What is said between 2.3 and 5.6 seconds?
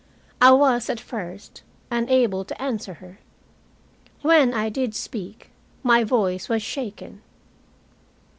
to answer her. When I did speak,